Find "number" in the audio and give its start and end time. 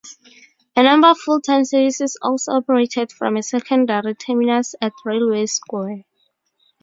0.81-1.09